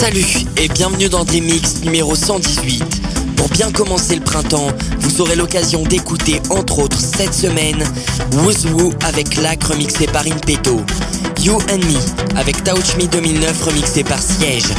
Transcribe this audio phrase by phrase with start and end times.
[0.00, 3.02] Salut et bienvenue dans Mix numéro 118.
[3.36, 4.68] Pour bien commencer le printemps,
[4.98, 7.84] vous aurez l'occasion d'écouter entre autres cette semaine
[8.32, 10.80] Wooz Woo avec Lac remixé par Impeto,
[11.42, 14.72] You and Me avec Touch Me 2009 remixé par Siège,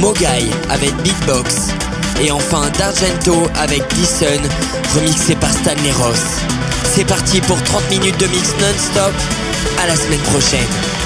[0.00, 1.68] Mogai avec Beatbox
[2.20, 4.42] et enfin D'Argento avec Dyson
[4.96, 6.24] remixé par Stanley Ross.
[6.96, 9.12] C'est parti pour 30 minutes de mix non-stop.
[9.80, 10.97] À la semaine prochaine.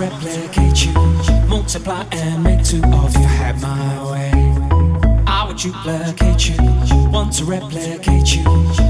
[0.00, 0.92] Replicate you,
[1.46, 3.26] multiply and make two of you.
[3.26, 4.30] Had my way,
[5.26, 6.56] I would duplicate you,
[7.10, 8.42] want to replicate you,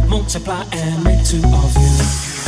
[0.09, 2.40] multiply and make two of you.